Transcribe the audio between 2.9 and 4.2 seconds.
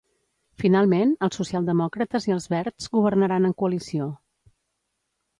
governaran en coalició.